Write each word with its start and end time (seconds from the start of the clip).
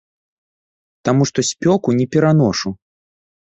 Таму 1.09 1.27
што 1.31 1.39
спёку 1.51 1.97
не 2.01 2.07
пераношу. 2.17 2.69